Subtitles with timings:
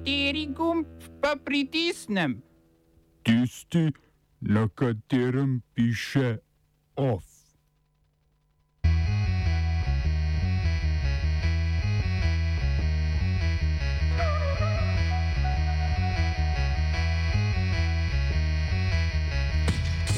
[0.00, 0.86] Kateri gumb
[1.20, 2.40] pa pritisnem?
[3.22, 3.92] Tisti,
[4.40, 6.38] na katerem piše
[6.96, 7.24] OF.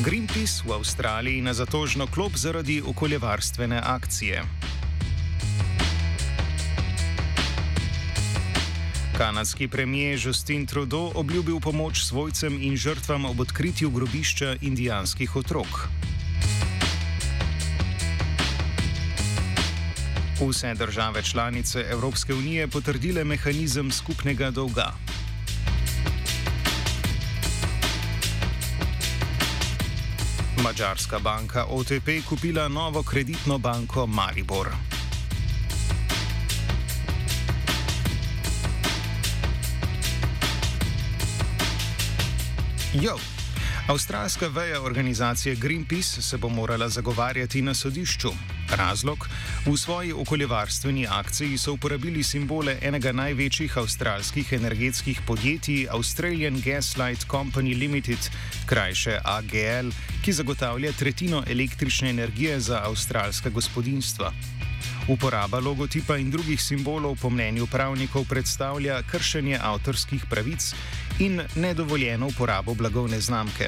[0.04, 4.61] Greenpeace v Avstraliji na zatožno klop zaradi okoljevarstvene akcije.
[9.22, 15.86] Kanadski premijer Justin Trudeau obljubil pomoč svojcem in žrtvam ob odkritju grobišča indijanskih otrok.
[20.40, 24.90] Vse države članice Evropske unije potrdile mehanizem skupnega dolga.
[30.64, 34.68] Mačarska banka OTP kupila novo kreditno banko Maribor.
[43.00, 43.16] Jo.
[43.88, 48.28] Avstralska veja organizacije Greenpeace se bo morala zagovarjati na sodišču.
[48.70, 49.28] Razlog?
[49.66, 57.78] V svoji okoljevarstveni akciji so uporabili simbole enega največjih avstralskih energetskih podjetij Australian Gaslight Company
[57.78, 58.30] Limited,
[58.66, 59.88] krajše AGL,
[60.24, 64.32] ki zagotavlja tretjino električne energije za avstralska gospodinstva.
[65.08, 70.74] Uporaba logotipa in drugih simbolov po mnenju pravnikov predstavlja kršenje avtorskih pravic
[71.22, 73.66] in nedovoljeno uporabo blagovne znamke.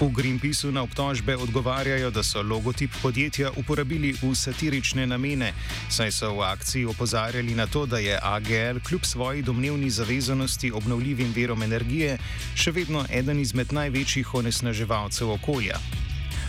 [0.00, 5.54] V Greenpeaceu na obtožbe odgovarjajo, da so logotip podjetja uporabili v satirične namene,
[5.88, 11.32] saj so v akciji opozarjali na to, da je AGL kljub svoji domnevni zavezanosti obnovljivim
[11.32, 12.18] verom energije
[12.54, 15.80] še vedno eden izmed največjih onesnaževalcev okolja.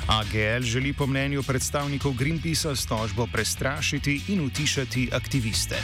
[0.08, 5.80] AGL želi po mnenju predstavnikov Greenpeacea s tožbo prestrašiti in utišati aktiviste.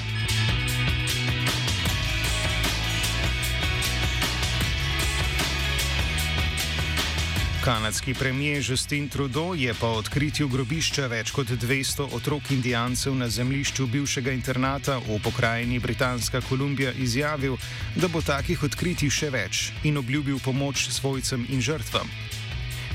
[7.64, 13.88] Kanadski premijer Justin Trudeau je po odkritju grobišča več kot 200 otrok indijancev na zemljišču
[13.88, 17.56] bivšega internata v pokrajini Britanska Kolumbija izjavil,
[17.96, 22.12] da bo takih odkritij še več in obljubil pomoč svojcem in žrtvam.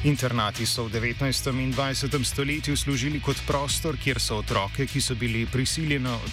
[0.05, 1.51] Internati so v 19.
[1.59, 2.25] in 20.
[2.25, 5.43] stoletju služili kot prostor, kjer so otroke, ki so bili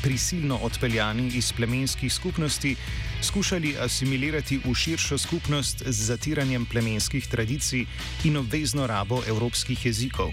[0.01, 2.75] prisilno odpeljani iz plemenskih skupnosti,
[3.21, 7.85] skušali asimilirati v širšo skupnost z zatiranjem plemenskih tradicij
[8.23, 10.29] in obvezno rabo evropskih jezikov.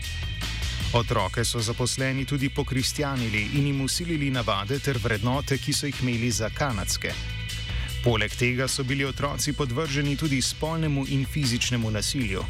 [0.93, 6.31] Otroke so zaposleni tudi pokristjanili in jim usilili navade ter vrednote, ki so jih imeli
[6.31, 7.15] za kanadske.
[8.05, 12.45] Poleg tega so bili otroci podvrženi tudi spolnemu in fizičnemu nasilju.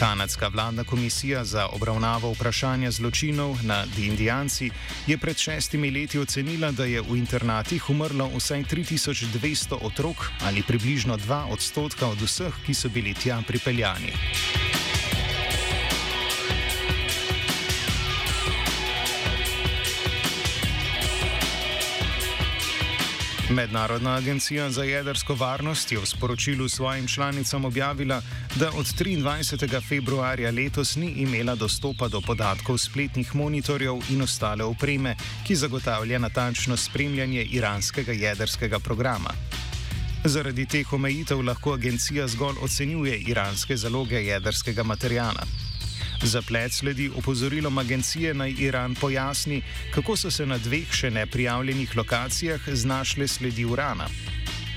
[0.00, 4.70] Kanadska vladna komisija za obravnavo vprašanja zločinov nad Indijanci
[5.06, 11.16] je pred šestimi leti ocenila, da je v internatih umrlo vsaj 3200 otrok ali približno
[11.18, 14.12] 2 odstotka od vseh, ki so bili tja pripeljani.
[23.50, 28.22] Mednarodna agencija za jedrsko varnost je v sporočilu svojim članicam objavila,
[28.54, 29.88] da od 23.
[29.88, 35.16] februarja letos ni imela dostopa do podatkov spletnih monitorjev in ostale opreme,
[35.46, 39.30] ki zagotavlja natančno spremljanje iranskega jedrskega programa.
[40.24, 45.69] Zaradi teh omejitev lahko agencija zgolj ocenjuje iranske zaloge jedrskega materijala.
[46.22, 49.62] Zaplet sledi opozorilom agencije naj Iran pojasni,
[49.94, 54.08] kako so se na dveh še neprijavljenih lokacijah znašle sledi urana.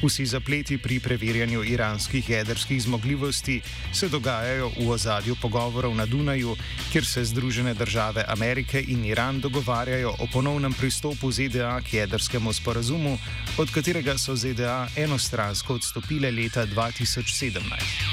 [0.04, 3.62] Vsi zapleti pri preverjanju iranskih jedrskih zmogljivosti
[3.94, 6.56] se dogajajo v ozadju pogovorov na Dunaju,
[6.92, 13.18] kjer se Združene države Amerike in Iran dogovarjajo o ponovnem pristopu ZDA k jedrskemu sporazumu,
[13.58, 18.13] od katerega so ZDA enostransko odstopile leta 2017.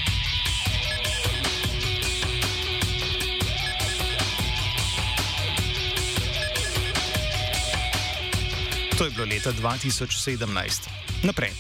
[9.01, 10.89] To je bilo leta 2017.
[11.23, 11.51] Naprej.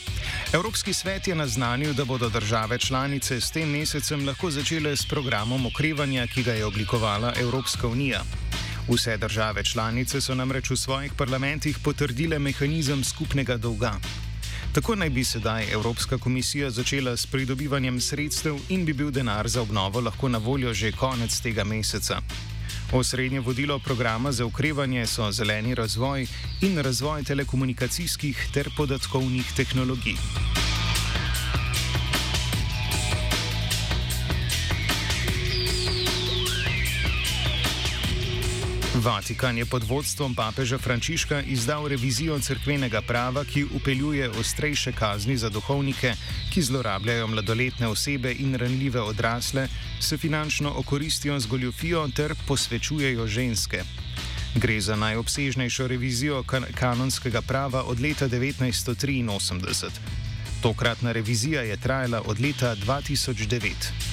[0.52, 5.66] Evropski svet je naznanil, da bodo države članice s tem mesecem lahko začele s programom
[5.66, 8.20] okrevanja, ki ga je oblikovala Evropska unija.
[8.88, 13.94] Vse države članice so namreč v svojih parlamentih potrdile mehanizem skupnega dolga.
[14.72, 19.62] Tako naj bi sedaj Evropska komisija začela s pridobivanjem sredstev in bi bil denar za
[19.62, 22.20] obnovo lahko na voljo že konec tega meseca.
[22.93, 26.26] Osrednje vodilo programa za ukrevanje so zeleni razvoj
[26.61, 30.59] in razvoj telekomunikacijskih ter podatkovnih tehnologij.
[39.00, 45.49] Vatikan je pod vodstvom papeža Frančiška izdal revizijo crkvenega prava, ki upeljuje ostrejše kazni za
[45.49, 46.12] duhovnike,
[46.52, 49.69] ki zlorabljajo mladoletne osebe in ranljive odrasle,
[50.00, 53.82] se finančno okoristijo z goljofijo ter posvečujejo ženske.
[54.55, 59.88] Gre za najobsežnejšo revizijo kan kanonskega prava od leta 1983.
[60.62, 64.09] Tokratna revizija je trajala od leta 2009.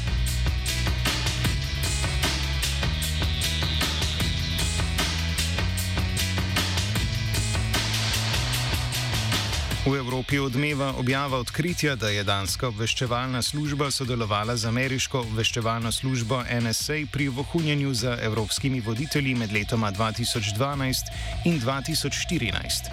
[9.87, 16.41] V Evropi odmeva objava odkritja, da je danska obveščevalna služba sodelovala z ameriško obveščevalno službo
[16.43, 21.13] NSA pri vohunjenju za evropskimi voditelji med letoma 2012
[21.45, 22.91] in 2014.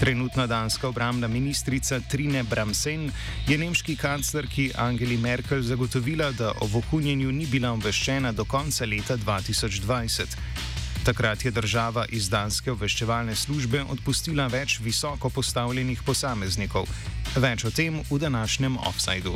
[0.00, 3.10] Trenutna danska obramna ministrica Trine Bramsen
[3.48, 9.16] je nemški kanclerki Angeli Merkel zagotovila, da o vohunjenju ni bila obveščena do konca leta
[9.16, 10.71] 2020.
[11.04, 16.86] Takrat je država iz danske obveščevalne službe odpustila več visoko postavljenih posameznikov.
[17.34, 19.34] Več o tem v današnjem offsajdu.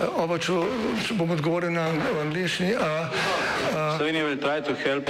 [0.00, 0.52] Oba, če,
[1.04, 1.90] če bom odgovoril na
[2.22, 2.72] angliški.
[3.96, 5.04] Slovenija will try to help.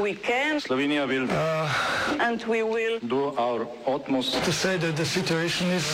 [0.00, 1.28] We can Slovenia will
[2.20, 5.84] and we will do our utmost To say that the situation is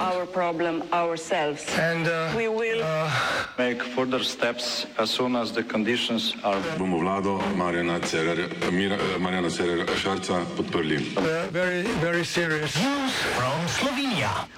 [0.00, 1.66] our problem ourselves.
[1.78, 2.82] and uh, We will
[3.58, 9.50] make further steps as soon as the conditions are bomo vlado Marjana Cererja, Mira, Marjana
[9.50, 11.16] Cererja Šarca podprli.
[11.16, 12.78] uh, very, very serious.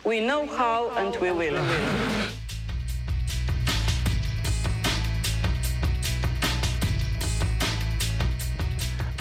[0.05, 1.56] we know how and we will.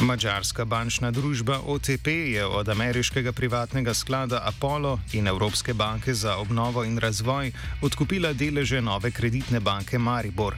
[0.02, 6.84] Mačarska bančna družba OTP je od ameriškega privatnega sklada Apollo in Evropske banke za obnovo
[6.84, 7.52] in razvoj
[7.82, 10.56] odkupila deleže nove kreditne banke Maribor.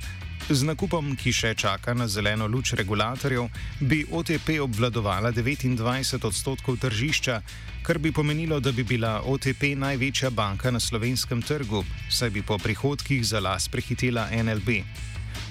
[0.50, 3.50] Z nakupom, ki še čaka na zeleno luč regulatorjev,
[3.80, 7.42] bi OTP obvladovala 29 odstotkov tržišča,
[7.84, 12.57] kar bi pomenilo, da bi bila OTP največja banka na slovenskem trgu, saj bi po
[12.57, 14.84] prihodkih za las prehitela NLB.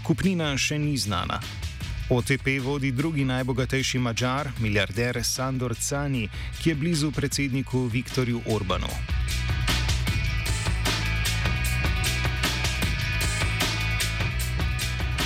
[0.03, 1.41] Kupnina še ni znana.
[2.13, 6.29] OTP vodi drugi najbogatejši mačar, milijarder Sandor Cani,
[6.63, 8.87] ki je blizu predsedniku Viktorju Orbanu.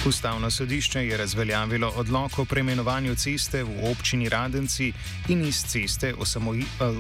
[0.07, 4.93] Ustavno sodišče je razveljavilo odlok o preimenovanju ceste v občini Radenci
[5.29, 6.15] in iz ceste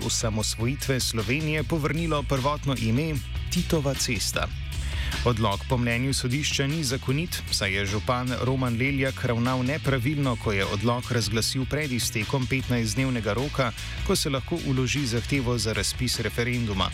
[0.06, 3.15] osamosvojitve Slovenije povrnilo prvotno ime
[3.53, 4.66] Titova cesta.
[5.26, 10.64] Odlog po mnenju sodišča ni zakonit, saj je župan Roman Leljak ravnal nepravilno, ko je
[10.64, 13.73] odlog razglasil pred iztekom 15-dnevnega roka,
[14.06, 16.87] ko se lahko uloži zahtevo za razpis referenduma.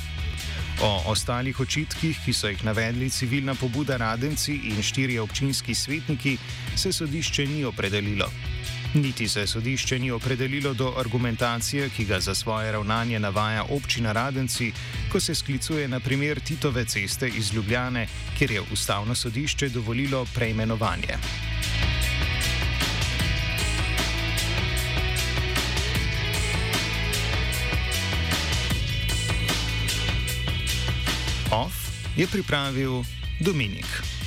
[0.81, 6.39] O ostalih očitkih, ki so jih navedli civilna pobuda Radenci in štirje občinski svetniki,
[6.77, 8.33] se sodišče ni opredelilo.
[8.95, 14.73] Niti se sodišče ni opredelilo do argumentacije, ki ga za svoje ravnanje navaja občina Radenci,
[15.13, 18.07] ko se sklicuje na primer Titove ceste iz Ljubljane,
[18.39, 21.17] kjer je ustavno sodišče dovolilo preimenovanje.
[31.51, 31.75] Off
[32.17, 33.03] je pripravil
[33.41, 34.22] Dominik.